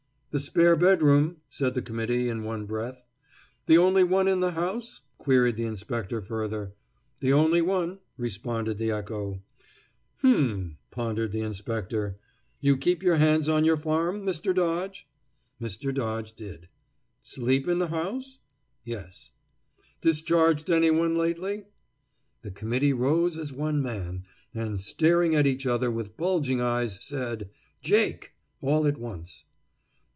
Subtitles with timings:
[0.33, 3.03] "The spare bedroom," said the committee, in one breath.
[3.65, 6.73] "The only one in the house?" queried the inspector, further.
[7.19, 9.41] "The only one," responded the echo.
[10.21, 12.17] "H'm!" pondered the inspector.
[12.61, 14.55] "You keep hands on your farm, Mr.
[14.55, 15.05] Dodge?"
[15.61, 15.93] Mr.
[15.93, 16.69] Dodge did.
[17.23, 18.39] "Sleep in the house?"
[18.85, 19.33] "Yes."
[19.99, 21.65] "Discharged any one lately?"
[22.41, 24.23] The committee rose as one man,
[24.53, 27.49] and, staring at each other with bulging eyes, said
[27.81, 28.31] "Jake!"
[28.61, 29.43] all at once.